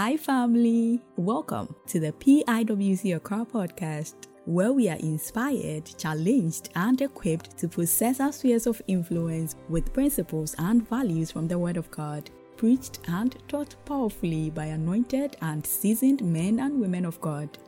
[0.00, 1.02] Hi, family.
[1.16, 8.20] Welcome to the PIWC Accra podcast, where we are inspired, challenged, and equipped to possess
[8.20, 13.36] our spheres of influence with principles and values from the Word of God, preached and
[13.48, 17.58] taught powerfully by anointed and seasoned men and women of God.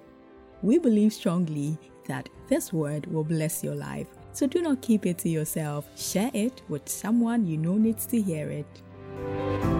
[0.62, 1.76] We believe strongly
[2.06, 4.06] that this word will bless your life.
[4.34, 5.84] So do not keep it to yourself.
[6.00, 9.79] Share it with someone you know needs to hear it.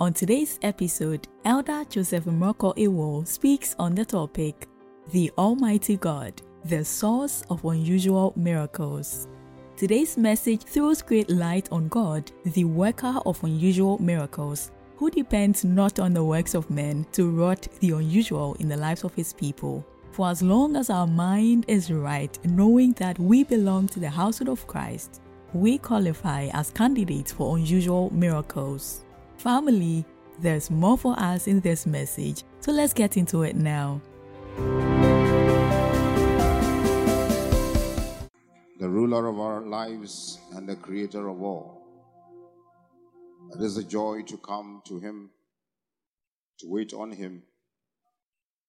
[0.00, 4.66] On today's episode, Elder Joseph Mroko Ewo speaks on the topic
[5.12, 9.28] The Almighty God, the source of unusual miracles.
[9.76, 16.00] Today's message throws great light on God, the worker of unusual miracles, who depends not
[16.00, 19.84] on the works of men to wrought the unusual in the lives of his people.
[20.12, 24.48] For as long as our mind is right, knowing that we belong to the household
[24.48, 25.20] of Christ,
[25.52, 29.04] we qualify as candidates for unusual miracles.
[29.40, 30.04] Family,
[30.38, 34.02] there's more for us in this message, so let's get into it now.
[38.78, 41.86] the ruler of our lives and the creator of all.
[43.54, 45.30] It is a joy to come to him,
[46.58, 47.42] to wait on him,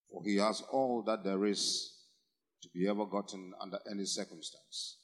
[0.09, 1.95] for he has all that there is
[2.61, 4.99] to be ever gotten under any circumstance.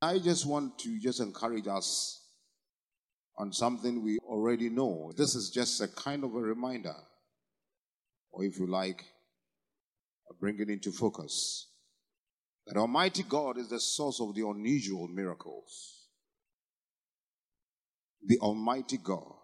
[0.00, 2.21] I just want to just encourage us
[3.38, 5.12] on something we already know.
[5.16, 6.96] This is just a kind of a reminder,
[8.30, 9.04] or if you like,
[10.40, 11.68] bring it into focus.
[12.66, 16.06] That Almighty God is the source of the unusual miracles.
[18.24, 19.34] The Almighty God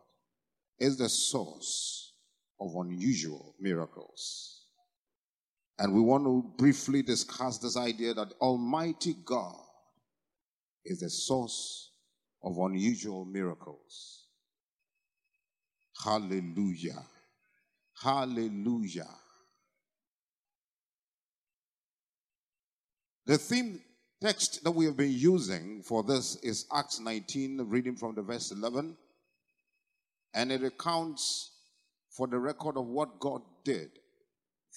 [0.78, 2.12] is the source
[2.60, 4.62] of unusual miracles.
[5.78, 9.56] And we want to briefly discuss this idea that Almighty God
[10.84, 11.87] is the source
[12.42, 14.26] of unusual miracles.
[16.02, 17.02] Hallelujah.
[18.00, 19.08] Hallelujah.
[23.26, 23.80] The theme
[24.22, 28.50] text that we have been using for this is Acts 19, reading from the verse
[28.52, 28.96] 11.
[30.34, 31.52] And it accounts
[32.10, 33.90] for the record of what God did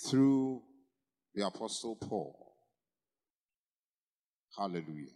[0.07, 0.61] through
[1.33, 2.53] the Apostle Paul.
[4.57, 5.15] Hallelujah.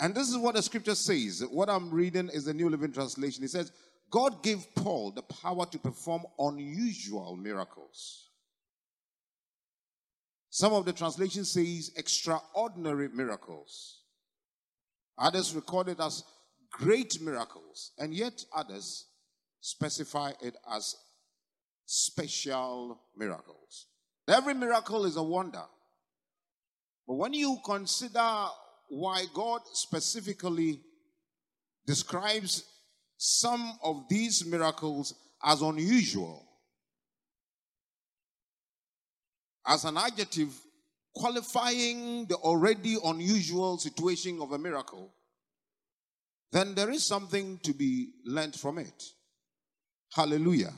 [0.00, 1.44] And this is what the scripture says.
[1.50, 3.42] What I'm reading is the New Living Translation.
[3.44, 3.72] It says,
[4.10, 8.28] God gave Paul the power to perform unusual miracles.
[10.50, 14.02] Some of the translations says extraordinary miracles.
[15.18, 16.22] Others record it as
[16.70, 19.06] great miracles, and yet others
[19.60, 20.94] specify it as
[21.86, 23.86] special miracles.
[24.28, 25.64] Every miracle is a wonder.
[27.06, 28.46] But when you consider
[28.88, 30.80] why God specifically
[31.86, 32.64] describes
[33.16, 36.46] some of these miracles as unusual,
[39.66, 40.52] as an adjective
[41.14, 45.12] qualifying the already unusual situation of a miracle,
[46.52, 49.04] then there is something to be learned from it.
[50.14, 50.72] Hallelujah.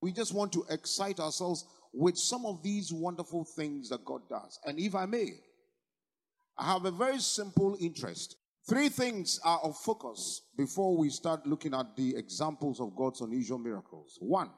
[0.00, 4.58] We just want to excite ourselves with some of these wonderful things that God does.
[4.64, 5.34] And if I may,
[6.60, 8.36] I have a very simple interest.
[8.68, 13.58] Three things are of focus before we start looking at the examples of God's unusual
[13.58, 14.18] miracles.
[14.20, 14.50] One,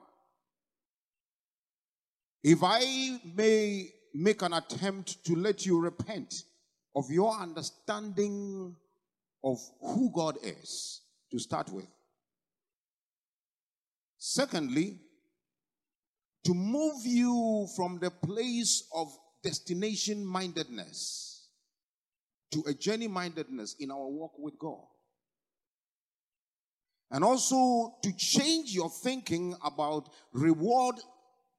[2.42, 6.42] if I may make an attempt to let you repent
[6.96, 8.74] of your understanding
[9.44, 11.86] of who God is to start with.
[14.18, 14.98] Secondly,
[16.44, 21.31] to move you from the place of destination mindedness
[22.52, 24.84] to a journey mindedness in our walk with God.
[27.10, 30.96] And also to change your thinking about reward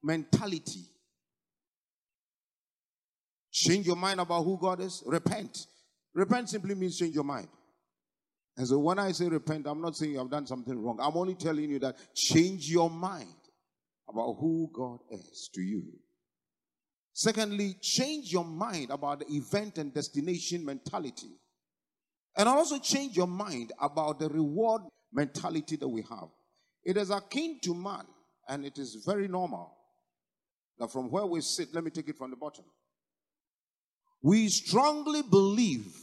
[0.02, 0.86] mentality.
[3.52, 5.02] Change your mind about who God is.
[5.06, 5.66] Repent.
[6.12, 7.48] Repent simply means change your mind.
[8.56, 10.98] And so when I say repent, I'm not saying you have done something wrong.
[11.00, 13.34] I'm only telling you that change your mind
[14.08, 15.84] about who God is to you.
[17.14, 21.30] Secondly, change your mind about the event and destination mentality.
[22.36, 24.82] And also change your mind about the reward
[25.12, 26.28] mentality that we have.
[26.84, 28.04] It is akin to man,
[28.48, 29.74] and it is very normal
[30.78, 32.64] now, from where we sit, let me take it from the bottom.
[34.22, 35.94] We strongly believe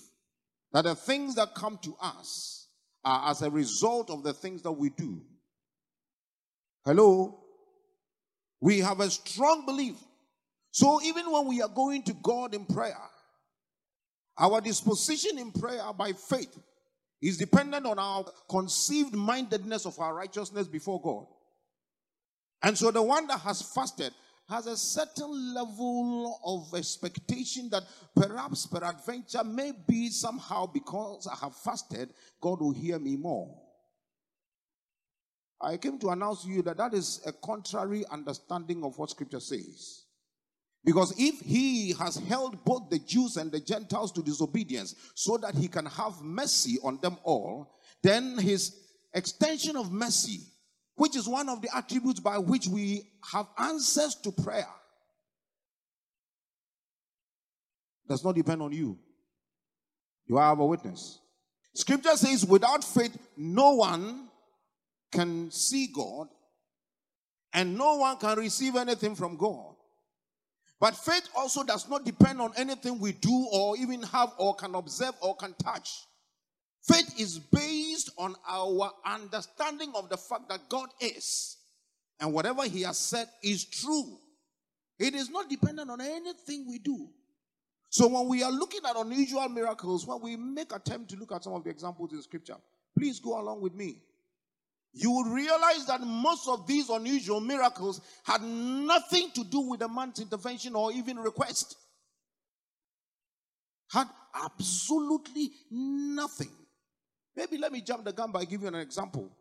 [0.71, 2.67] that the things that come to us
[3.03, 5.21] are as a result of the things that we do.
[6.85, 7.39] Hello?
[8.61, 9.95] We have a strong belief.
[10.71, 12.97] So even when we are going to God in prayer,
[14.37, 16.57] our disposition in prayer by faith
[17.21, 21.25] is dependent on our conceived mindedness of our righteousness before God.
[22.63, 24.13] And so the one that has fasted
[24.49, 27.83] has a certain level of expectation that
[28.15, 32.09] perhaps, peradventure, maybe somehow because I have fasted,
[32.41, 33.57] God will hear me more.
[35.61, 39.39] I came to announce to you that that is a contrary understanding of what Scripture
[39.39, 40.00] says.
[40.83, 45.53] Because if he has held both the Jews and the Gentiles to disobedience so that
[45.53, 48.75] he can have mercy on them all, then his
[49.13, 50.39] extension of mercy,
[50.95, 54.67] which is one of the attributes by which we have answers to prayer,
[58.07, 58.97] does not depend on you.
[60.25, 61.19] You have a witness.
[61.73, 64.29] Scripture says, without faith, no one
[65.11, 66.27] can see God,
[67.53, 69.70] and no one can receive anything from God.
[70.81, 74.73] But faith also does not depend on anything we do or even have or can
[74.73, 76.07] observe or can touch.
[76.81, 81.57] Faith is based on our understanding of the fact that God is.
[82.19, 84.17] And whatever He has said is true.
[84.97, 87.09] It is not dependent on anything we do.
[87.91, 91.43] So when we are looking at unusual miracles, when we make attempt to look at
[91.43, 92.57] some of the examples in scripture,
[92.97, 94.01] please go along with me
[94.93, 99.87] you would realize that most of these unusual miracles had nothing to do with the
[99.87, 101.77] man's intervention or even request.
[103.91, 106.51] Had absolutely nothing.
[107.35, 109.31] Maybe let me jump the gun by giving you an example.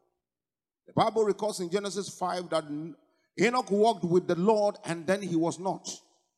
[0.86, 2.64] The Bible records in Genesis 5 that
[3.40, 5.88] Enoch walked with the Lord and then he was not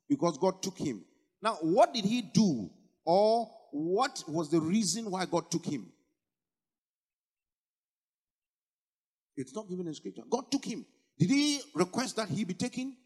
[0.09, 1.05] because God took him.
[1.43, 2.70] Now, what did he do?
[3.05, 5.93] Or what was the reason why God took him?
[9.37, 10.23] It's not given in scripture.
[10.29, 10.84] God took him.
[11.19, 12.96] Did he request that he be taken?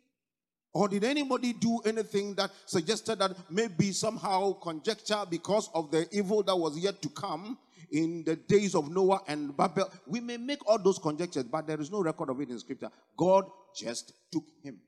[0.72, 6.42] Or did anybody do anything that suggested that maybe somehow conjecture because of the evil
[6.42, 7.56] that was yet to come
[7.90, 9.90] in the days of Noah and Babel?
[10.06, 12.90] We may make all those conjectures, but there is no record of it in scripture.
[13.16, 14.78] God just took him.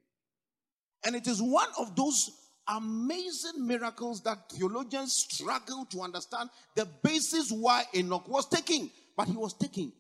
[1.06, 2.31] And it is one of those
[2.69, 8.91] amazing miracles that theologians struggle to understand the basis why Enoch was taken.
[9.17, 9.93] But he was taken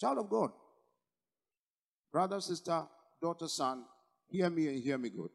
[0.00, 0.50] Child of God,
[2.12, 2.82] brother, sister,
[3.22, 3.84] daughter, son,
[4.28, 5.30] hear me and hear me good.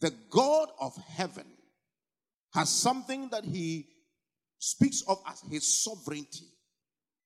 [0.00, 1.46] The God of heaven
[2.54, 3.88] has something that he
[4.58, 6.46] speaks of as his sovereignty.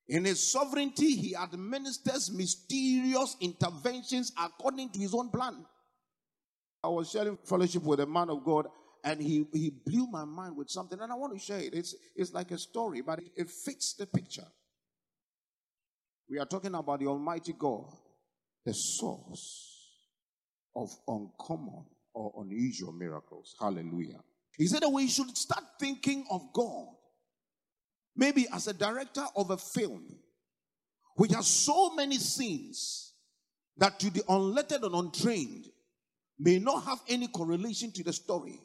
[0.08, 5.64] In his sovereignty, he administers mysterious interventions according to his own plan.
[6.82, 8.68] I was sharing fellowship with a man of God,
[9.02, 11.74] and he, he blew my mind with something, and I want to share it.
[11.74, 14.46] It's, it's like a story, but it, it fits the picture.
[16.28, 17.86] We are talking about the Almighty God,
[18.64, 19.76] the source
[20.74, 21.84] of uncommon
[22.14, 23.54] or unusual miracles.
[23.60, 24.20] Hallelujah.
[24.56, 26.88] He said that we should start thinking of God,
[28.16, 30.18] maybe as a director of a film,
[31.16, 33.14] which has so many scenes
[33.76, 35.66] that to the unlettered and untrained
[36.38, 38.60] may not have any correlation to the story.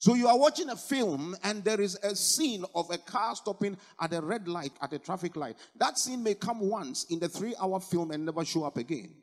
[0.00, 3.76] So you are watching a film and there is a scene of a car stopping
[4.00, 5.56] at a red light, at a traffic light.
[5.76, 9.14] That scene may come once in the three hour film and never show up again.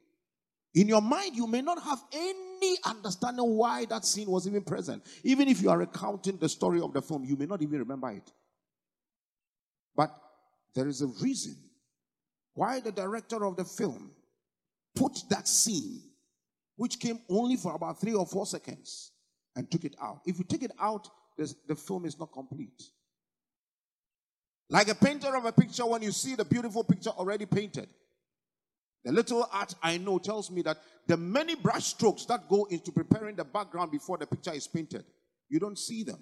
[0.75, 5.03] In your mind, you may not have any understanding why that scene was even present.
[5.23, 8.11] Even if you are recounting the story of the film, you may not even remember
[8.11, 8.31] it.
[9.95, 10.15] But
[10.75, 11.57] there is a reason
[12.53, 14.11] why the director of the film
[14.93, 16.03] put that scene,
[16.75, 19.11] which came only for about three or four seconds,
[19.57, 20.21] and took it out.
[20.25, 22.81] If you take it out, the film is not complete.
[24.69, 27.89] Like a painter of a picture, when you see the beautiful picture already painted,
[29.03, 32.91] the little art I know tells me that the many brush strokes that go into
[32.91, 35.05] preparing the background before the picture is painted,
[35.49, 36.19] you don't see them.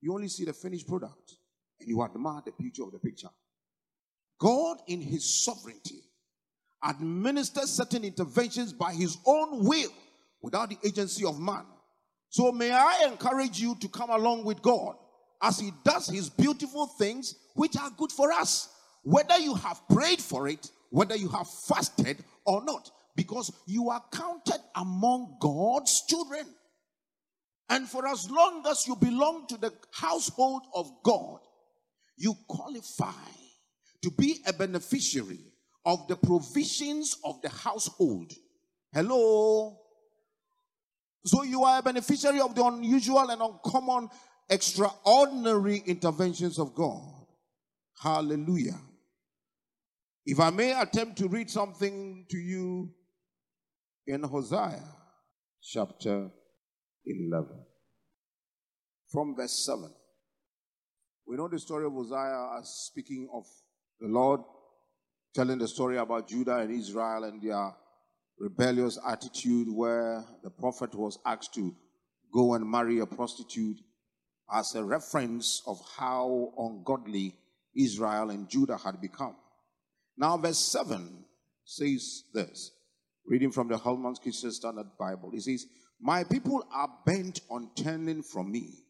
[0.00, 1.34] You only see the finished product
[1.80, 3.30] and you admire the beauty of the picture.
[4.38, 6.02] God, in His sovereignty,
[6.88, 9.90] administers certain interventions by His own will
[10.40, 11.64] without the agency of man.
[12.30, 14.96] So may I encourage you to come along with God
[15.42, 18.68] as He does His beautiful things, which are good for us,
[19.02, 24.02] whether you have prayed for it, whether you have fasted or not, because you are
[24.12, 26.46] counted among God's children.
[27.70, 31.40] And for as long as you belong to the household of God,
[32.16, 33.12] you qualify
[34.02, 35.40] to be a beneficiary
[35.84, 38.32] of the provisions of the household.
[38.92, 39.77] Hello?
[41.24, 44.08] So you are a beneficiary of the unusual and uncommon,
[44.48, 47.02] extraordinary interventions of God.
[48.00, 48.78] Hallelujah.
[50.24, 52.90] If I may attempt to read something to you
[54.06, 54.82] in Hosea
[55.62, 56.30] chapter
[57.04, 57.48] 11
[59.10, 59.90] from verse 7.
[61.26, 63.44] We know the story of Hosea as speaking of
[64.00, 64.40] the Lord,
[65.34, 67.72] telling the story about Judah and Israel and their
[68.40, 71.74] rebellious attitude, where the prophet was asked to
[72.32, 73.78] go and marry a prostitute
[74.52, 77.34] as a reference of how ungodly
[77.76, 79.36] Israel and Judah had become.
[80.16, 81.24] Now, verse 7
[81.64, 82.72] says this,
[83.26, 85.30] reading from the Holman's Christian Standard Bible.
[85.34, 85.66] It says,
[86.00, 88.84] My people are bent on turning from me.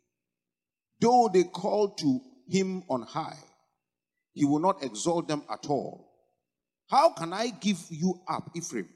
[1.00, 3.38] Though they call to him on high,
[4.32, 6.08] he will not exalt them at all.
[6.88, 8.88] How can I give you up, Ephraim?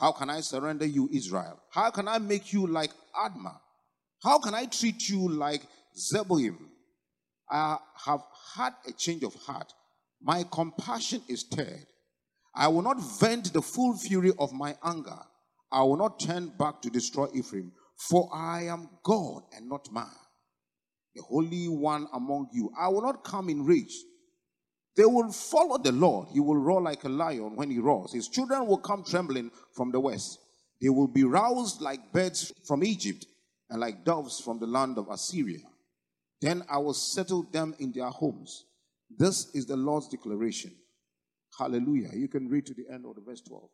[0.00, 1.60] How can I surrender you, Israel?
[1.70, 3.58] How can I make you like Admah?
[4.22, 5.60] How can I treat you like
[5.94, 6.56] Zeboim?
[7.50, 7.76] I
[8.06, 8.22] have
[8.56, 9.74] had a change of heart.
[10.22, 11.86] My compassion is stirred.
[12.54, 15.18] I will not vent the full fury of my anger.
[15.70, 17.72] I will not turn back to destroy Ephraim,
[18.08, 20.06] for I am God and not man,
[21.14, 22.70] the Holy One among you.
[22.78, 23.94] I will not come in rage.
[24.96, 26.28] They will follow the Lord.
[26.32, 28.12] He will roar like a lion when he roars.
[28.12, 30.38] His children will come trembling from the west.
[30.80, 33.26] They will be roused like birds from Egypt
[33.68, 35.60] and like doves from the land of Assyria.
[36.40, 38.64] Then I will settle them in their homes.
[39.16, 40.72] This is the Lord's declaration.
[41.58, 42.10] Hallelujah.
[42.14, 43.68] You can read to the end of the verse 12.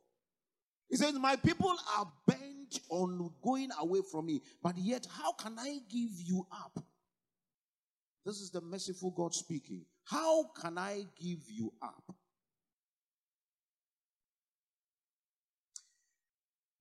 [0.88, 5.56] He says, My people are bent on going away from me, but yet how can
[5.58, 6.82] I give you up?
[8.24, 9.84] This is the merciful God speaking.
[10.06, 12.14] How can I give you up?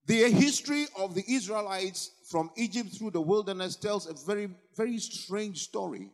[0.05, 5.63] The history of the Israelites from Egypt through the wilderness tells a very, very strange
[5.63, 6.12] story.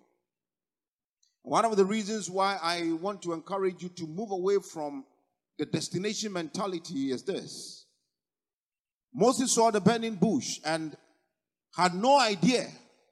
[1.44, 5.03] One of the reasons why I want to encourage you to move away from
[5.58, 7.86] the destination mentality is this
[9.13, 10.96] Moses saw the burning bush and
[11.75, 12.68] had no idea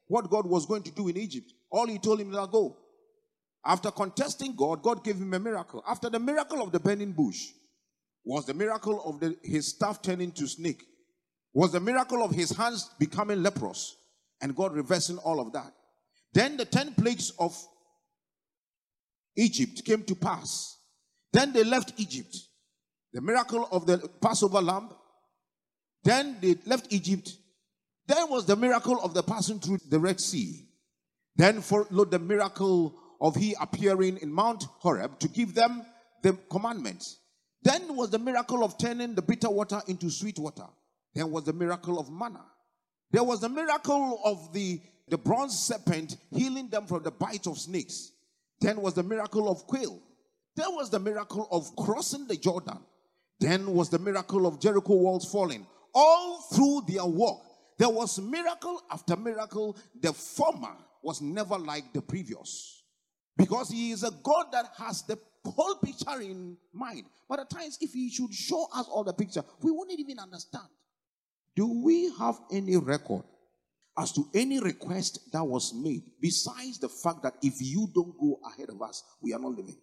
[0.08, 1.52] what God was going to do in Egypt.
[1.70, 2.78] All he told him was go.
[3.66, 5.84] After contesting God, God gave him a miracle.
[5.88, 7.48] After the miracle of the burning bush
[8.24, 10.84] was the miracle of the, his staff turning to snake,
[11.54, 13.96] was the miracle of his hands becoming leprous,
[14.42, 15.74] and God reversing all of that.
[16.34, 17.58] Then the 10 plagues of
[19.36, 20.78] Egypt came to pass.
[21.34, 22.36] Then they left Egypt.
[23.14, 24.90] The miracle of the Passover lamb.
[26.04, 27.34] Then they left Egypt.
[28.08, 30.68] Then was the miracle of the passing through the Red Sea.
[31.36, 35.86] Then followed the miracle of he appearing in Mount Horeb to give them
[36.24, 37.20] the commandments.
[37.62, 40.68] Then was the miracle of turning the bitter water into sweet water.
[41.14, 42.46] Then was the miracle of manna.
[43.12, 47.58] There was the miracle of the, the bronze serpent healing them from the bite of
[47.58, 48.12] snakes.
[48.62, 50.00] Then was the miracle of quail.
[50.56, 52.80] There was the miracle of crossing the Jordan.
[53.40, 55.66] Then was the miracle of Jericho walls falling.
[55.94, 57.42] All through their walk,
[57.78, 59.78] there was miracle after miracle.
[60.00, 62.79] The former was never like the previous.
[63.40, 67.06] Because he is a God that has the whole picture in mind.
[67.30, 70.68] But at times, if he should show us all the picture, we wouldn't even understand.
[71.56, 73.24] Do we have any record
[73.98, 78.42] as to any request that was made, besides the fact that if you don't go
[78.46, 79.78] ahead of us, we are not living?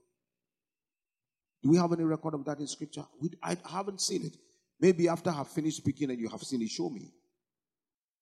[1.62, 3.06] Do we have any record of that in scripture?
[3.22, 4.36] We, I haven't seen it.
[4.78, 7.10] Maybe after I have finished speaking and you have seen it, show me.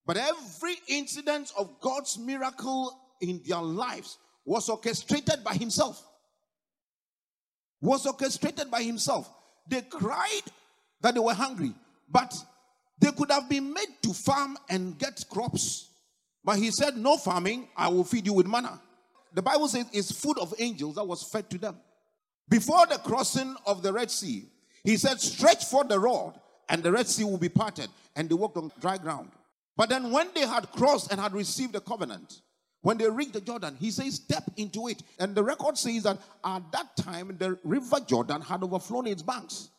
[0.06, 6.02] But every incident of God's miracle in their lives was orchestrated by Himself.
[7.80, 9.28] Was orchestrated by Himself.
[9.68, 10.42] They cried
[11.00, 11.72] that they were hungry,
[12.10, 12.34] but
[12.98, 15.90] they could have been made to farm and get crops.
[16.44, 18.80] But he said, No farming, I will feed you with manna.
[19.32, 21.76] The Bible says it's food of angels that was fed to them.
[22.48, 24.44] Before the crossing of the Red Sea,
[24.84, 28.34] he said, Stretch forth the rod, and the Red Sea will be parted, and they
[28.34, 29.30] walked on dry ground.
[29.76, 32.40] But then when they had crossed and had received the covenant,
[32.84, 35.02] when they reached the Jordan, he says, Step into it.
[35.18, 39.70] And the record says that at that time, the river Jordan had overflown its banks.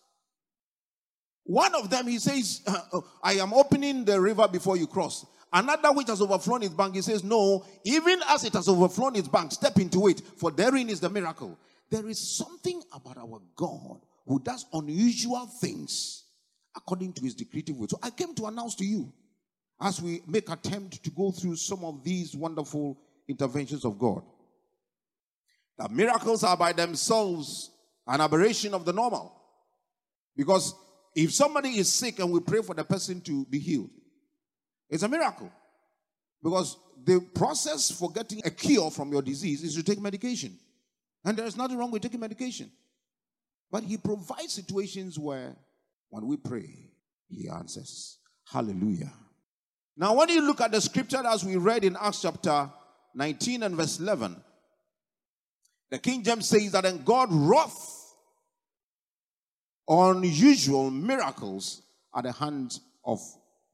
[1.43, 5.23] One of them, he says, uh, I am opening the river before you cross.
[5.53, 9.27] Another which has overflown its bank, he says, No, even as it has overflown its
[9.27, 11.59] bank, step into it, for therein is the miracle.
[11.91, 16.23] There is something about our God who does unusual things
[16.75, 17.87] according to his decretive will.
[17.87, 19.13] So I came to announce to you
[19.81, 24.23] as we make attempt to go through some of these wonderful interventions of God.
[25.77, 27.71] That miracles are by themselves
[28.07, 29.33] an aberration of the normal.
[30.35, 30.73] Because
[31.15, 33.89] if somebody is sick and we pray for the person to be healed,
[34.89, 35.51] it's a miracle.
[36.41, 40.57] Because the process for getting a cure from your disease is to take medication.
[41.23, 42.71] And there's nothing wrong with taking medication.
[43.71, 45.55] But he provides situations where
[46.09, 46.91] when we pray,
[47.27, 48.19] he answers.
[48.47, 49.11] Hallelujah.
[49.97, 52.69] Now, when you look at the scripture as we read in Acts chapter
[53.13, 54.35] 19 and verse 11,
[55.89, 57.95] The King James says that, and God wrath
[59.87, 61.81] unusual miracles
[62.15, 63.19] at the hands of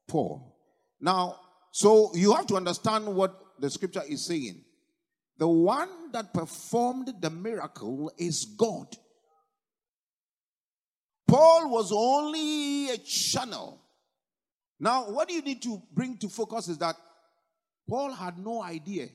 [0.07, 0.55] Paul.
[0.99, 1.39] Now,
[1.71, 4.63] so you have to understand what the scripture is saying.
[5.37, 8.95] The one that performed the miracle is God.
[11.27, 13.80] Paul was only a channel.
[14.81, 16.95] Now, what you need to bring to focus is that
[17.87, 19.09] Paul had no idea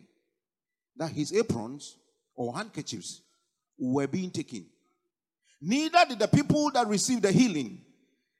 [0.96, 1.99] that his aprons
[2.37, 3.20] or handkerchiefs
[3.76, 4.64] were being taken.
[5.61, 7.80] Neither did the people that received the healing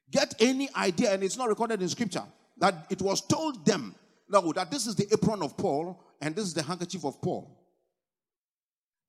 [0.09, 2.23] get any idea, and it's not recorded in scripture,
[2.59, 3.93] that it was told them
[4.29, 7.57] no, that this is the apron of Paul and this is the handkerchief of Paul.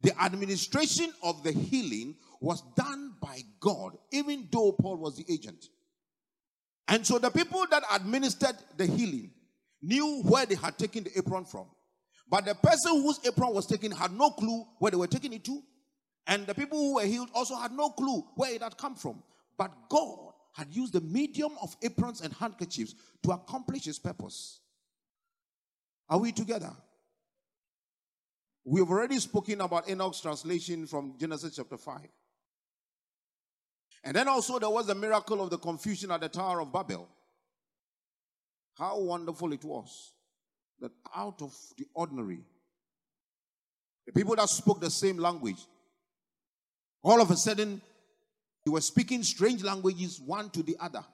[0.02, 5.66] The administration of the healing was done by God, even though Paul was the agent.
[6.88, 9.30] And so the people that administered the healing
[9.82, 11.66] knew where they had taken the apron from.
[12.30, 15.44] But the person whose apron was taken had no clue where they were taking it
[15.44, 15.62] to.
[16.26, 19.22] And the people who were healed also had no clue where it had come from.
[19.56, 24.60] But God had used the medium of aprons and handkerchiefs to accomplish his purpose.
[26.08, 26.72] Are we together?
[28.64, 32.00] We have already spoken about Enoch's translation from Genesis chapter 5.
[34.08, 37.06] And then also there was the miracle of the confusion at the Tower of Babel.
[38.72, 40.14] How wonderful it was
[40.80, 42.40] that out of the ordinary,
[44.06, 45.58] the people that spoke the same language,
[47.02, 47.82] all of a sudden,
[48.64, 51.04] they were speaking strange languages one to the other.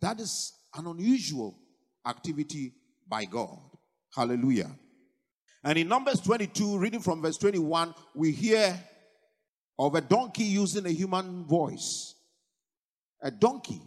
[0.00, 1.56] That is an unusual
[2.04, 2.72] activity
[3.06, 3.60] by God.
[4.12, 4.72] Hallelujah.
[5.62, 8.76] And in Numbers 22, reading from verse 21, we hear
[9.78, 12.14] of a donkey using a human voice.
[13.22, 13.82] A donkey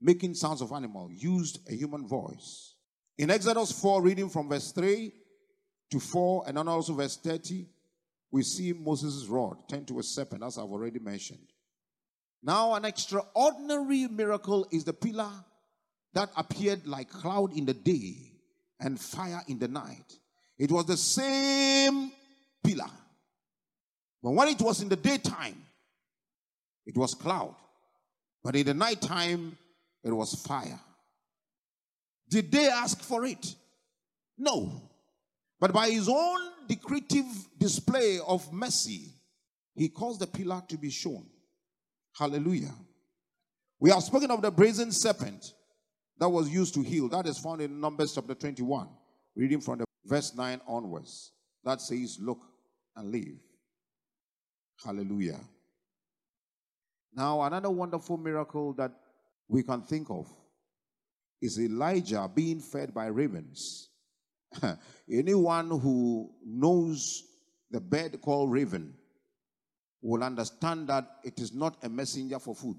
[0.00, 2.74] making sounds of animal used a human voice.
[3.16, 5.12] In Exodus 4, reading from verse 3
[5.90, 7.66] to 4, and then also verse 30,
[8.30, 11.46] we see Moses' rod turn to a serpent, as I've already mentioned.
[12.42, 15.30] Now, an extraordinary miracle is the pillar
[16.12, 18.32] that appeared like cloud in the day
[18.80, 20.18] and fire in the night.
[20.58, 22.12] It was the same
[22.62, 22.90] pillar.
[24.24, 25.62] But when it was in the daytime,
[26.86, 27.54] it was cloud.
[28.42, 29.58] But in the nighttime,
[30.02, 30.80] it was fire.
[32.30, 33.54] Did they ask for it?
[34.38, 34.80] No.
[35.60, 37.26] But by his own decretive
[37.58, 39.10] display of mercy,
[39.74, 41.26] he caused the pillar to be shown.
[42.16, 42.74] Hallelujah.
[43.78, 45.52] We have spoken of the brazen serpent
[46.18, 47.10] that was used to heal.
[47.10, 48.88] That is found in Numbers chapter 21,
[49.36, 51.32] reading from the verse 9 onwards.
[51.62, 52.40] That says, Look
[52.96, 53.38] and live.
[54.82, 55.40] Hallelujah.
[57.14, 58.92] Now, another wonderful miracle that
[59.48, 60.26] we can think of
[61.40, 63.90] is Elijah being fed by ravens.
[65.10, 67.22] Anyone who knows
[67.70, 68.94] the bird called raven
[70.00, 72.76] will understand that it is not a messenger for food.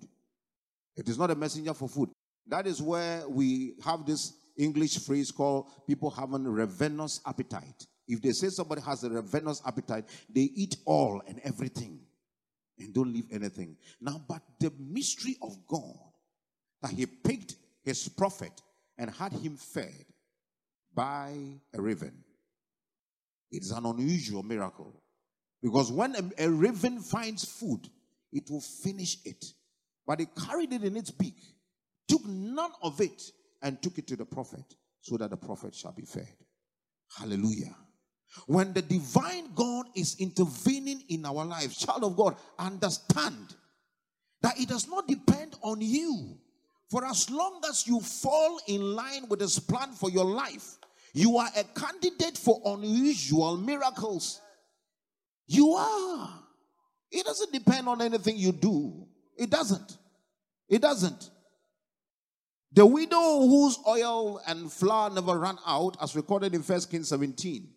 [0.95, 2.09] It is not a messenger for food.
[2.47, 7.85] That is where we have this English phrase called people having ravenous appetite.
[8.07, 11.99] If they say somebody has a ravenous appetite, they eat all and everything
[12.77, 13.77] and don't leave anything.
[13.99, 15.97] Now, but the mystery of God
[16.81, 18.61] that He picked His prophet
[18.97, 20.05] and had him fed
[20.93, 21.33] by
[21.73, 22.13] a raven.
[23.51, 24.93] It is an unusual miracle
[25.61, 27.89] because when a, a raven finds food,
[28.31, 29.45] it will finish it.
[30.07, 31.35] But it carried it in its beak
[32.07, 33.21] took none of it
[33.61, 36.27] and took it to the prophet so that the prophet shall be fed.
[37.17, 37.75] Hallelujah.
[38.47, 43.55] When the divine God is intervening in our lives, child of God, understand
[44.41, 46.37] that it does not depend on you.
[46.89, 50.77] For as long as you fall in line with his plan for your life,
[51.13, 54.41] you are a candidate for unusual miracles.
[55.47, 56.41] You are.
[57.11, 59.07] It doesn't depend on anything you do.
[59.37, 59.97] It doesn't.
[60.67, 61.31] It doesn't.
[62.71, 67.69] The widow whose oil and flour never ran out, as recorded in 1 Kings 17,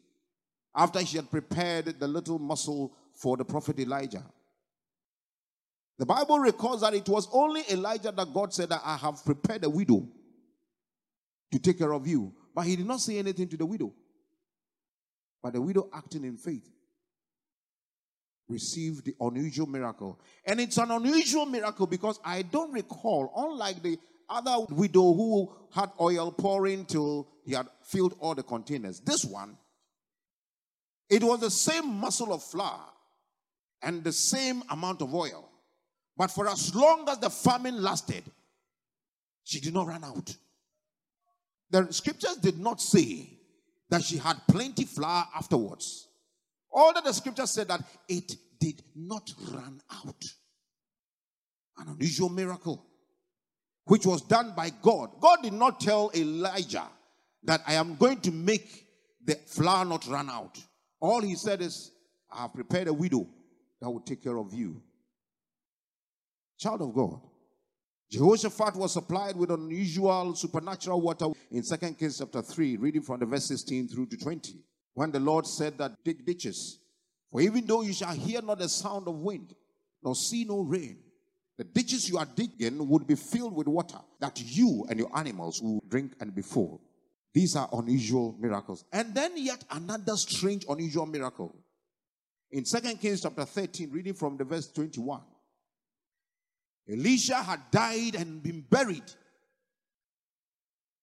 [0.74, 4.24] after she had prepared the little mussel for the prophet Elijah.
[5.98, 9.64] The Bible records that it was only Elijah that God said that I have prepared
[9.64, 10.06] a widow
[11.50, 12.32] to take care of you.
[12.54, 13.92] But he did not say anything to the widow.
[15.42, 16.68] But the widow acting in faith
[18.48, 20.20] received the unusual miracle.
[20.44, 25.90] And it's an unusual miracle because I don't recall, unlike the other widow who had
[26.00, 29.00] oil pouring till he had filled all the containers.
[29.00, 29.56] This one,
[31.08, 32.84] it was the same muscle of flour
[33.82, 35.48] and the same amount of oil.
[36.16, 38.24] But for as long as the famine lasted,
[39.44, 40.36] she did not run out.
[41.70, 43.38] The scriptures did not say
[43.88, 46.08] that she had plenty flour afterwards.
[46.70, 50.24] All that the scriptures said that it did not run out.
[51.78, 52.84] An unusual miracle,
[53.84, 55.12] which was done by God.
[55.20, 56.88] God did not tell Elijah
[57.44, 58.86] that I am going to make
[59.24, 60.58] the flour not run out.
[61.00, 61.92] All he said is,
[62.30, 63.26] I have prepared a widow
[63.80, 64.82] that will take care of you.
[66.58, 67.20] Child of God.
[68.10, 73.26] Jehoshaphat was supplied with unusual supernatural water in 2 Kings chapter 3, reading from the
[73.26, 74.54] verse 16 through to 20.
[74.94, 76.80] When the Lord said that dig ditches,
[77.30, 79.54] for even though you shall hear not the sound of wind,
[80.02, 80.98] nor see no rain,
[81.58, 85.60] the ditches you are digging would be filled with water that you and your animals
[85.60, 86.80] will drink and be full.
[87.34, 88.84] These are unusual miracles.
[88.92, 91.54] And then yet another strange, unusual miracle.
[92.50, 95.20] In 2 Kings chapter 13, reading from the verse 21.
[96.90, 99.04] Elisha had died and been buried.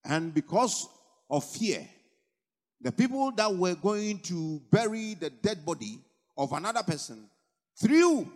[0.03, 0.87] And because
[1.29, 1.87] of fear,
[2.81, 5.99] the people that were going to bury the dead body
[6.37, 7.29] of another person
[7.79, 8.27] threw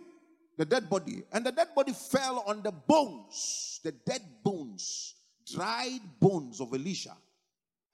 [0.56, 5.14] the dead body, and the dead body fell on the bones, the dead bones,
[5.50, 7.16] dried bones of Elisha.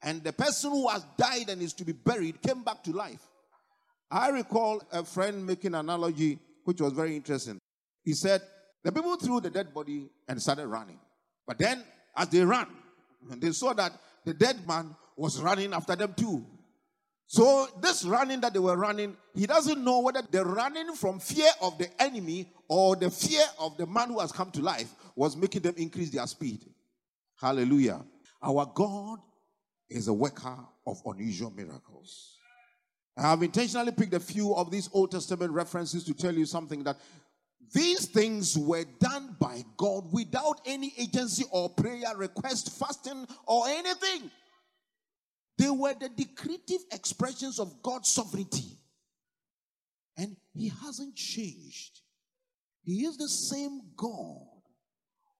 [0.03, 3.21] And the person who has died and is to be buried came back to life.
[4.09, 7.59] I recall a friend making an analogy which was very interesting.
[8.03, 8.41] He said,
[8.83, 10.99] The people threw the dead body and started running.
[11.45, 11.83] But then,
[12.15, 12.67] as they ran,
[13.37, 16.45] they saw that the dead man was running after them too.
[17.29, 21.49] So, this running that they were running, he doesn't know whether they're running from fear
[21.61, 25.35] of the enemy or the fear of the man who has come to life was
[25.35, 26.65] making them increase their speed.
[27.39, 28.01] Hallelujah.
[28.41, 29.19] Our God
[29.89, 32.37] is a worker of unusual miracles.
[33.17, 36.83] I have intentionally picked a few of these Old Testament references to tell you something
[36.83, 36.97] that
[37.73, 44.29] these things were done by God without any agency or prayer request, fasting, or anything.
[45.57, 48.77] They were the decretive expressions of God's sovereignty.
[50.15, 52.01] And He hasn't changed.
[52.83, 54.45] He is the same God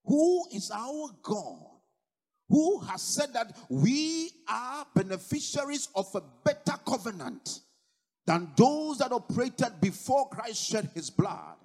[0.04, 1.77] who is our God
[2.50, 7.60] who has said that we are beneficiaries of a better covenant
[8.26, 11.56] than those that operated before Christ shed his blood.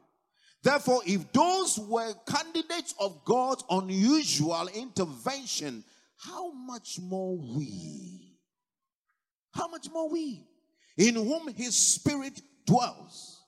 [0.62, 5.84] Therefore, if those were candidates of God's unusual intervention,
[6.16, 8.38] how much more we?
[9.52, 10.46] How much more we?
[10.96, 13.40] In whom his spirit dwells.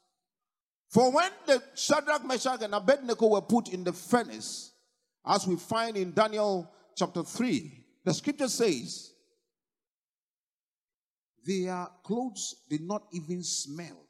[0.89, 4.73] For when the Shadrach, Meshach, and Abednego were put in the furnace,
[5.27, 9.13] as we find in Daniel chapter 3, the scripture says,
[11.45, 14.07] their clothes did not even smell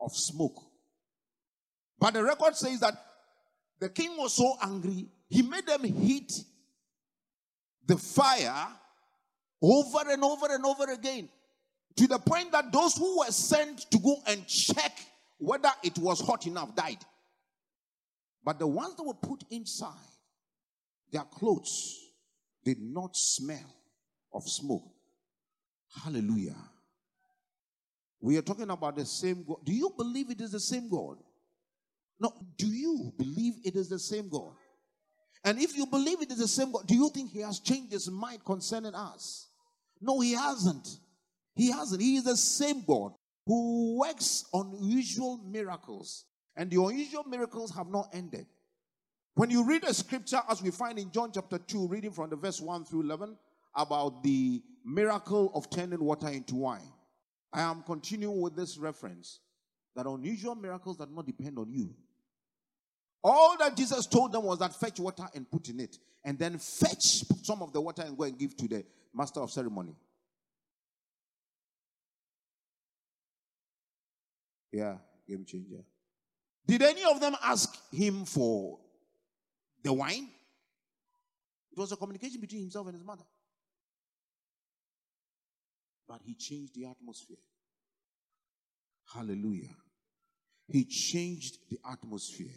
[0.00, 0.62] of smoke.
[1.98, 2.94] But the record says that
[3.80, 6.32] the king was so angry, he made them heat
[7.86, 8.68] the fire
[9.62, 11.28] over and over and over again
[11.96, 14.92] to the point that those who were sent to go and check
[15.38, 16.98] whether it was hot enough died.
[18.44, 19.88] But the ones that were put inside,
[21.14, 22.10] their clothes
[22.64, 23.72] did not smell
[24.32, 24.82] of smoke.
[26.02, 26.56] Hallelujah.
[28.20, 29.58] We are talking about the same God.
[29.64, 31.18] Do you believe it is the same God?
[32.18, 34.54] No, do you believe it is the same God?
[35.44, 37.92] And if you believe it is the same God, do you think He has changed
[37.92, 39.50] His mind concerning us?
[40.00, 40.88] No, He hasn't.
[41.54, 42.02] He hasn't.
[42.02, 43.12] He is the same God
[43.46, 46.24] who works unusual miracles.
[46.56, 48.46] And the unusual miracles have not ended.
[49.34, 52.36] When you read a scripture, as we find in John chapter 2, reading from the
[52.36, 53.36] verse 1 through 11,
[53.74, 56.92] about the miracle of turning water into wine,
[57.52, 59.40] I am continuing with this reference
[59.96, 61.94] that unusual miracles that not depend on you.
[63.24, 66.58] All that Jesus told them was that fetch water and put in it, and then
[66.58, 69.96] fetch some of the water and go and give to the master of ceremony.
[74.70, 74.96] Yeah,
[75.28, 75.84] game changer.
[76.66, 78.78] Did any of them ask him for
[79.84, 80.28] the wine.
[81.70, 83.24] It was a communication between himself and his mother.
[86.08, 87.36] But he changed the atmosphere.
[89.12, 89.74] Hallelujah.
[90.68, 92.54] He changed the atmosphere.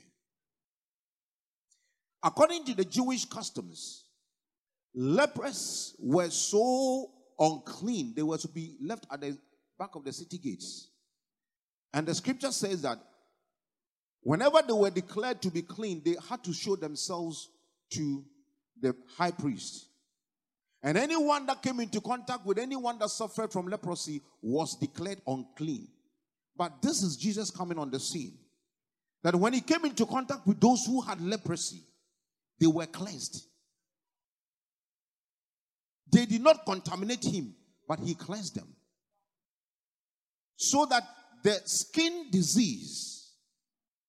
[2.23, 4.05] According to the Jewish customs,
[4.93, 9.37] lepers were so unclean, they were to be left at the
[9.77, 10.87] back of the city gates.
[11.93, 12.99] And the scripture says that
[14.27, 17.47] Whenever they were declared to be clean, they had to show themselves
[17.91, 18.25] to
[18.81, 19.85] the high priest.
[20.83, 25.87] And anyone that came into contact with anyone that suffered from leprosy was declared unclean.
[26.57, 28.37] But this is Jesus coming on the scene.
[29.23, 31.83] That when he came into contact with those who had leprosy,
[32.59, 33.45] they were cleansed.
[36.11, 37.55] They did not contaminate him,
[37.87, 38.75] but he cleansed them.
[40.57, 41.03] So that
[41.45, 43.16] the skin disease,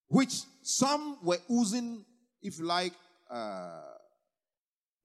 [0.09, 2.03] which some were oozing,
[2.41, 2.93] if you like,
[3.31, 3.81] uh,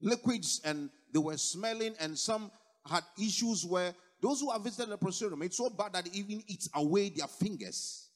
[0.00, 2.50] liquids and they were smelling, and some
[2.86, 6.42] had issues where those who have visited the leprosarium, it's so bad that it even
[6.46, 8.08] eats away their fingers.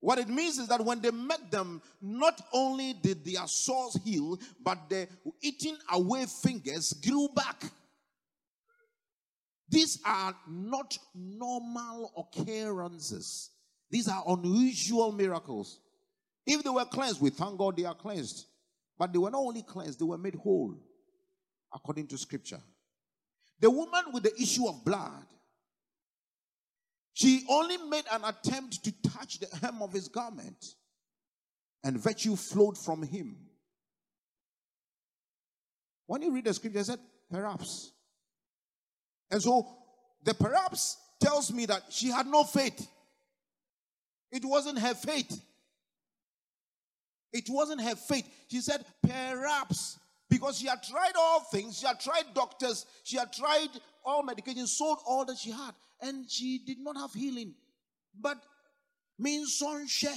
[0.00, 4.38] What it means is that when they met them, not only did their sores heal,
[4.60, 5.06] but the
[5.40, 7.62] eating away fingers grew back.
[9.68, 13.50] These are not normal occurrences.
[13.90, 15.78] These are unusual miracles.
[16.46, 18.46] If they were cleansed, we thank God they are cleansed.
[18.98, 20.76] But they were not only cleansed, they were made whole
[21.74, 22.60] according to scripture.
[23.60, 25.24] The woman with the issue of blood,
[27.14, 30.74] she only made an attempt to touch the hem of his garment,
[31.84, 33.36] and virtue flowed from him.
[36.06, 36.98] When you read the scripture, I said,
[37.30, 37.92] perhaps.
[39.30, 39.66] And so
[40.22, 42.86] the perhaps tells me that she had no faith.
[44.30, 45.40] It wasn't her faith.
[47.32, 48.28] It wasn't her faith.
[48.48, 49.98] She said, perhaps.
[50.28, 53.68] Because she had tried all things, she had tried doctors, she had tried
[54.02, 57.54] all medications, sold all that she had, and she did not have healing.
[58.18, 58.38] But
[59.18, 60.08] means sonche,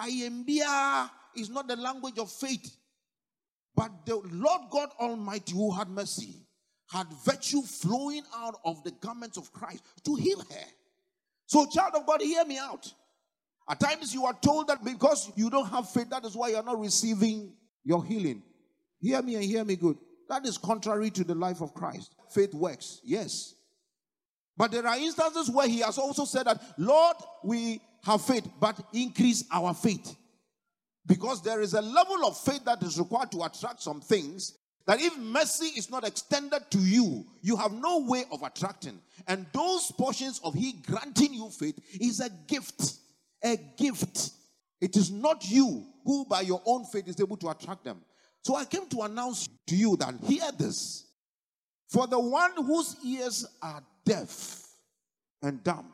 [0.00, 2.76] IMBA is not the language of faith.
[3.76, 6.34] But the Lord God Almighty, who had mercy,
[6.88, 10.66] had virtue flowing out of the garments of Christ to heal her.
[11.46, 12.92] So, child of God, hear me out.
[13.68, 16.56] At times you are told that because you don't have faith, that is why you
[16.56, 18.42] are not receiving your healing.
[19.00, 19.96] Hear me and hear me good.
[20.28, 22.14] That is contrary to the life of Christ.
[22.30, 23.54] Faith works, yes.
[24.56, 28.78] But there are instances where he has also said that, Lord, we have faith, but
[28.92, 30.16] increase our faith.
[31.06, 35.00] Because there is a level of faith that is required to attract some things that
[35.00, 39.00] if mercy is not extended to you, you have no way of attracting.
[39.26, 42.94] And those portions of He granting you faith is a gift.
[43.44, 44.30] A gift.
[44.80, 48.00] It is not you who, by your own faith, is able to attract them.
[48.42, 51.06] So I came to announce to you that hear this.
[51.88, 54.62] For the one whose ears are deaf
[55.42, 55.92] and dumb,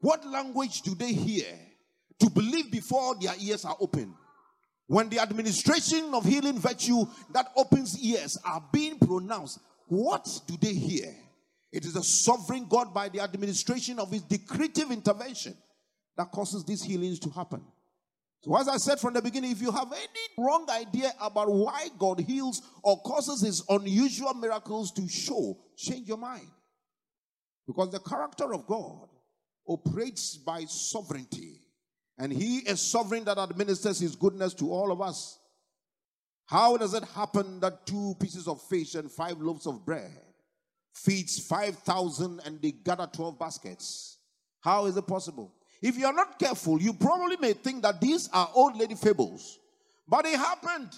[0.00, 1.44] what language do they hear
[2.18, 4.14] to believe before their ears are open?
[4.86, 10.72] When the administration of healing virtue that opens ears are being pronounced, what do they
[10.72, 11.14] hear?
[11.72, 15.56] It is a sovereign God by the administration of his decretive intervention
[16.20, 17.62] that causes these healings to happen.
[18.42, 21.88] So, as I said from the beginning, if you have any wrong idea about why
[21.98, 26.48] God heals or causes his unusual miracles to show, change your mind.
[27.66, 29.08] Because the character of God
[29.66, 31.62] operates by sovereignty.
[32.18, 35.38] And he is sovereign that administers his goodness to all of us.
[36.44, 40.20] How does it happen that two pieces of fish and five loaves of bread
[40.94, 44.18] feeds 5,000 and they gather 12 baskets?
[44.60, 45.54] How is it possible?
[45.82, 49.58] If you are not careful, you probably may think that these are old lady fables.
[50.06, 50.90] But it happened.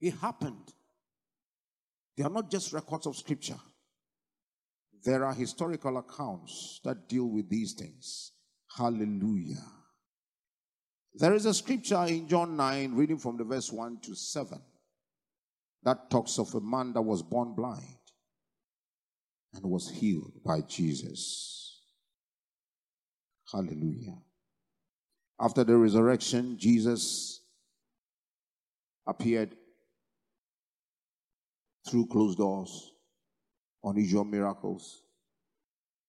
[0.00, 0.72] It happened.
[2.16, 3.58] They are not just records of scripture.
[5.04, 8.32] There are historical accounts that deal with these things.
[8.76, 9.64] Hallelujah.
[11.14, 14.58] There is a scripture in John 9, reading from the verse 1 to 7,
[15.82, 17.98] that talks of a man that was born blind
[19.54, 21.61] and was healed by Jesus.
[23.52, 24.16] Hallelujah.
[25.38, 27.40] After the resurrection, Jesus
[29.06, 29.54] appeared
[31.88, 32.92] through closed doors,
[33.84, 35.02] unusual miracles.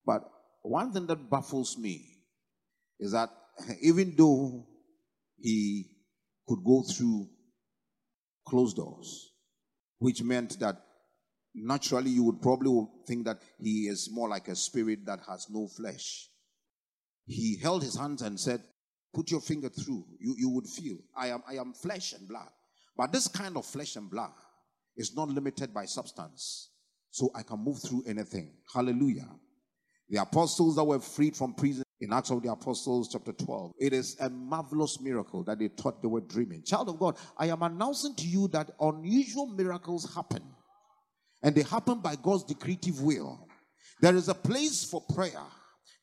[0.05, 0.23] But
[0.61, 2.19] one thing that baffles me
[2.99, 3.29] is that
[3.81, 4.65] even though
[5.37, 5.87] he
[6.47, 7.27] could go through
[8.47, 9.31] closed doors,
[9.99, 10.81] which meant that
[11.55, 15.67] naturally you would probably think that he is more like a spirit that has no
[15.67, 16.29] flesh.
[17.25, 18.61] He held his hands and said,
[19.13, 20.05] Put your finger through.
[20.19, 22.49] You, you would feel, I am, I am flesh and blood.
[22.97, 24.31] But this kind of flesh and blood
[24.97, 26.71] is not limited by substance.
[27.11, 28.53] So I can move through anything.
[28.73, 29.29] Hallelujah.
[30.09, 33.71] The apostles that were freed from prison in Acts of the Apostles, chapter 12.
[33.79, 36.63] It is a marvelous miracle that they thought they were dreaming.
[36.63, 40.43] Child of God, I am announcing to you that unusual miracles happen,
[41.41, 43.47] and they happen by God's decretive will.
[44.01, 45.41] There is a place for prayer,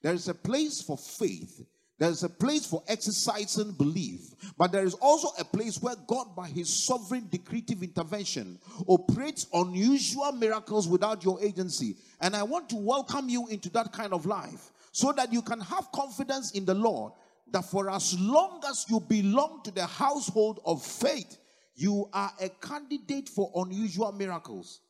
[0.03, 1.63] there is a place for faith,
[1.99, 6.49] there's a place for exercising belief, but there is also a place where God, by
[6.49, 8.59] His sovereign decretive intervention,
[8.89, 11.97] operates unusual miracles without your agency.
[12.23, 15.61] And I want to welcome you into that kind of life so that you can
[15.61, 17.13] have confidence in the Lord
[17.53, 21.39] that for as long as you belong to the household of faith,
[21.75, 24.81] you are a candidate for unusual miracles.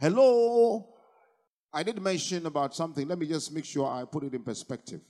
[0.00, 0.95] Hello?
[1.72, 3.06] I did mention about something.
[3.06, 5.00] Let me just make sure I put it in perspective.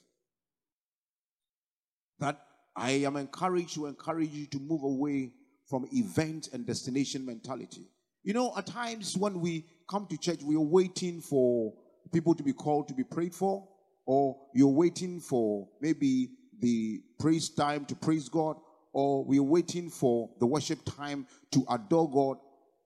[2.20, 2.40] that
[2.76, 5.32] I am encouraged to encourage you to move away
[5.68, 7.88] from event and destination mentality.
[8.22, 11.74] You know, at times when we come to church, we are waiting for
[12.12, 13.68] people to be called to be prayed for,
[14.06, 18.56] or you're waiting for maybe the praise time to praise God,
[18.92, 22.38] or we're waiting for the worship time to adore God.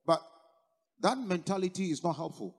[0.07, 0.23] But
[1.01, 2.57] that mentality is not helpful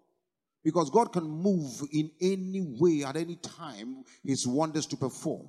[0.64, 5.48] because God can move in any way at any time his wonders to perform.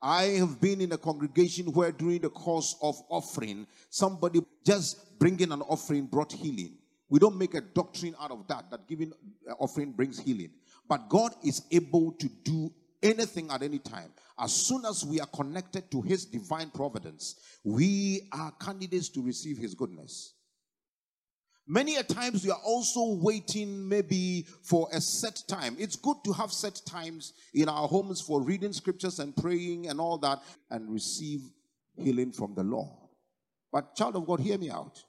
[0.00, 5.50] I have been in a congregation where during the course of offering, somebody just bringing
[5.50, 6.78] an offering brought healing.
[7.10, 9.12] We don't make a doctrine out of that, that giving
[9.48, 10.50] uh, offering brings healing.
[10.88, 14.12] But God is able to do anything at any time.
[14.38, 19.58] As soon as we are connected to His divine providence, we are candidates to receive
[19.58, 20.34] His goodness.
[21.70, 25.76] Many a times we are also waiting maybe for a set time.
[25.78, 30.00] It's good to have set times in our homes for reading scriptures and praying and
[30.00, 30.38] all that
[30.70, 31.42] and receive
[31.94, 32.88] healing from the Lord.
[33.70, 35.04] But, child of God, hear me out.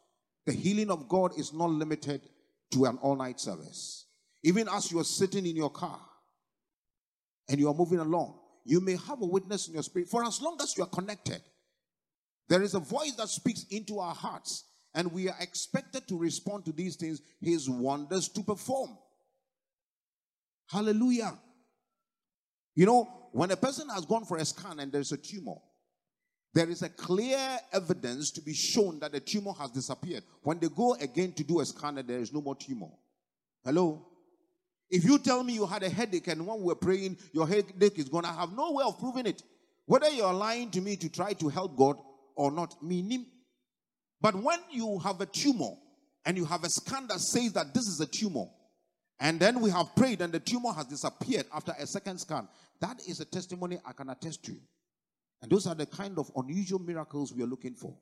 [0.46, 2.28] The healing of God is not limited
[2.72, 4.08] to an all night service.
[4.44, 6.02] Even as you are sitting in your car
[7.48, 10.10] and you are moving along, you may have a witness in your spirit.
[10.10, 11.42] For as long as you are connected,
[12.50, 14.66] there is a voice that speaks into our hearts
[15.00, 18.98] and we are expected to respond to these things, his wonders to perform.
[20.68, 21.40] Hallelujah.
[22.76, 25.56] You know, when a person has gone for a scan and there's a tumor,
[26.54, 27.40] there is a clear
[27.72, 30.24] evidence to be shown that the tumor has disappeared.
[30.44, 32.90] When they go again to do a scan and there is no more tumor.
[33.64, 34.06] Hello?
[34.90, 37.98] If you tell me you had a headache and when we were praying, your headache
[37.98, 39.44] is gone, I have no way of proving it.
[39.86, 41.96] Whether you're lying to me to try to help God
[42.36, 43.28] or not, meaning
[44.22, 45.72] but when you have a tumor
[46.26, 48.46] and you have a scan that says that this is a tumor,
[49.20, 52.48] and then we have prayed and the tumor has disappeared after a second scan,
[52.80, 54.56] that is a testimony I can attest to.
[55.42, 57.98] And those are the kind of unusual miracles we are looking for.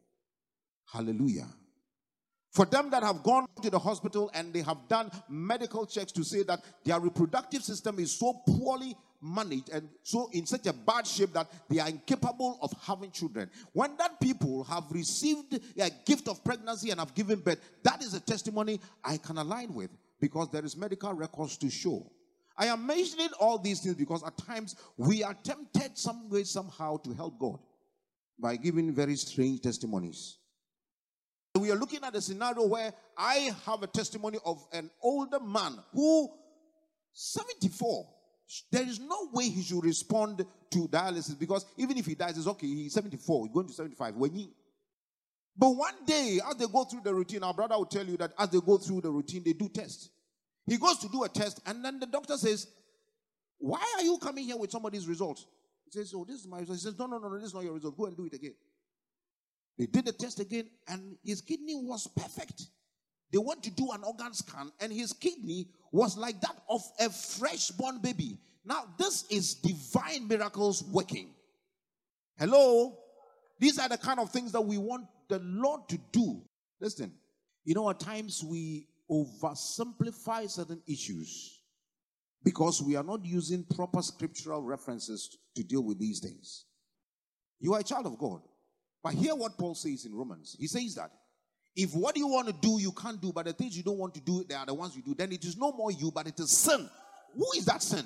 [0.91, 1.47] Hallelujah.
[2.51, 6.23] For them that have gone to the hospital and they have done medical checks to
[6.23, 11.07] say that their reproductive system is so poorly managed and so in such a bad
[11.07, 13.49] shape that they are incapable of having children.
[13.73, 18.13] When that people have received a gift of pregnancy and have given birth, that is
[18.13, 22.11] a testimony I can align with because there is medical records to show.
[22.57, 26.97] I am mentioning all these things because at times we are tempted some way, somehow
[26.97, 27.59] to help God
[28.39, 30.37] by giving very strange testimonies.
[31.55, 35.79] We are looking at a scenario where I have a testimony of an older man
[35.91, 36.29] who,
[37.13, 38.07] 74,
[38.71, 42.47] there is no way he should respond to dialysis because even if he dies, it's
[42.47, 42.67] okay.
[42.67, 44.15] He's 74, he's going to 75.
[44.15, 44.49] When he,
[45.57, 48.31] but one day, as they go through the routine, our brother will tell you that
[48.37, 50.09] as they go through the routine, they do tests.
[50.65, 52.67] He goes to do a test, and then the doctor says,
[53.57, 55.45] Why are you coming here with somebody's results?
[55.85, 56.77] He says, Oh, this is my result.
[56.77, 57.97] He says, No, no, no, no, this is not your result.
[57.97, 58.53] Go and do it again.
[59.77, 62.67] They did the test again, and his kidney was perfect.
[63.31, 67.09] They went to do an organ scan, and his kidney was like that of a
[67.09, 68.37] fresh born baby.
[68.65, 71.29] Now, this is divine miracles working.
[72.37, 72.97] Hello?
[73.59, 76.41] These are the kind of things that we want the Lord to do.
[76.79, 77.11] Listen,
[77.63, 81.61] you know, at times we oversimplify certain issues
[82.43, 86.65] because we are not using proper scriptural references to deal with these things.
[87.59, 88.41] You are a child of God.
[89.03, 90.55] But hear what Paul says in Romans.
[90.59, 91.11] He says that
[91.77, 94.15] if what you want to do, you can't do, but the things you don't want
[94.15, 96.25] to do, they are the ones you do, then it is no more you, but
[96.25, 96.89] it is sin.
[97.35, 98.03] Who is that sin?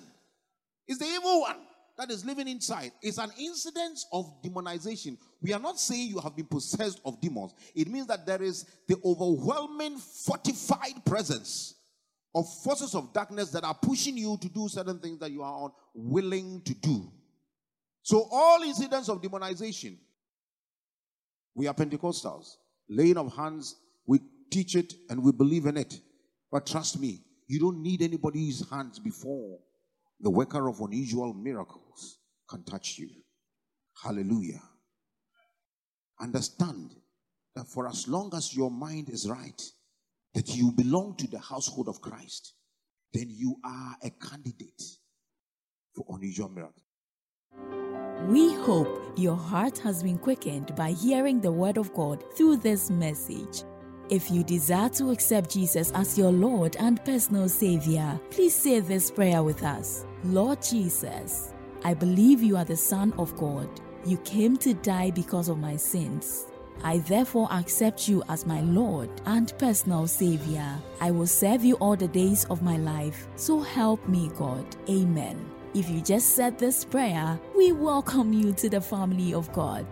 [0.85, 1.55] It's the evil one
[1.97, 2.91] that is living inside.
[3.01, 5.17] It's an incidence of demonization.
[5.41, 7.53] We are not saying you have been possessed of demons.
[7.73, 11.75] It means that there is the overwhelming, fortified presence
[12.35, 15.71] of forces of darkness that are pushing you to do certain things that you are
[15.95, 17.09] unwilling to do.
[18.03, 19.95] So, all incidents of demonization,
[21.55, 22.57] we are Pentecostals
[22.91, 24.19] laying of hands, we
[24.51, 25.99] teach it and we believe in it.
[26.51, 29.57] But trust me, you don't need anybody's hands before
[30.19, 32.19] the worker of unusual miracles
[32.49, 33.09] can touch you.
[34.03, 34.61] Hallelujah.
[36.19, 36.91] Understand
[37.55, 39.61] that for as long as your mind is right,
[40.33, 42.53] that you belong to the household of Christ,
[43.13, 44.81] then you are a candidate
[45.95, 46.90] for unusual miracles.
[48.27, 52.89] We hope your heart has been quickened by hearing the word of God through this
[52.89, 53.63] message.
[54.09, 59.09] If you desire to accept Jesus as your Lord and personal Savior, please say this
[59.09, 61.53] prayer with us Lord Jesus,
[61.83, 63.69] I believe you are the Son of God.
[64.05, 66.47] You came to die because of my sins.
[66.83, 70.77] I therefore accept you as my Lord and personal Savior.
[70.99, 73.27] I will serve you all the days of my life.
[73.35, 74.65] So help me, God.
[74.89, 75.60] Amen.
[75.73, 79.85] If you just said this prayer, we welcome you to the family of God.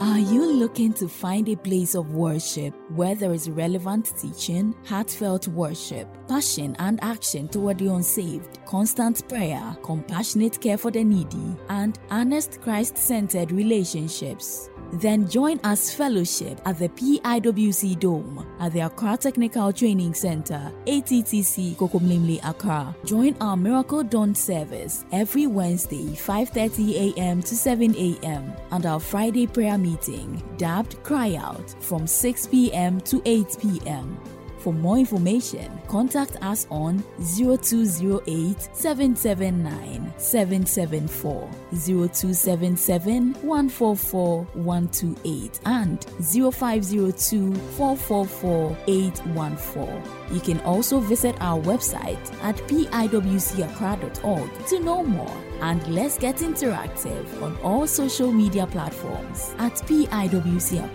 [0.00, 5.46] Are you looking to find a place of worship where there is relevant teaching, heartfelt
[5.48, 11.98] worship, passion and action toward the unsaved, constant prayer, compassionate care for the needy, and
[12.10, 14.70] honest Christ centered relationships?
[14.94, 21.74] Then join us fellowship at the PIWC Dome at the Accra Technical Training Center, ATTC
[21.74, 22.94] Kokomlemle Accra.
[23.04, 27.42] Join our Miracle Dawn service every Wednesday 5:30 a.m.
[27.42, 28.52] to 7 a.m.
[28.70, 33.00] and our Friday prayer meeting, dubbed Cry Out, from 6 p.m.
[33.00, 34.16] to 8 p.m.
[34.64, 37.04] For more information, contact us on
[37.36, 50.02] 0208 779 774, 0277 144 128, and 0502 444 814.
[50.32, 55.36] You can also visit our website at piwcaccra.org to know more.
[55.60, 60.90] And let's get interactive on all social media platforms at PIWC.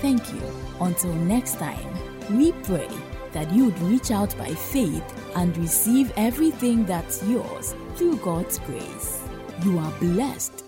[0.00, 0.42] Thank you.
[0.80, 2.03] Until next time.
[2.30, 2.88] We pray
[3.32, 5.04] that you would reach out by faith
[5.36, 9.22] and receive everything that's yours through God's grace.
[9.62, 10.63] You are blessed